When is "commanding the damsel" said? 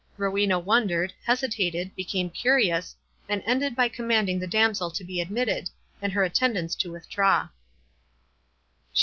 3.87-4.89